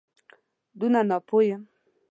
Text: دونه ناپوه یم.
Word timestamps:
دونه 0.79 0.99
ناپوه 1.09 1.41
یم. 1.49 1.63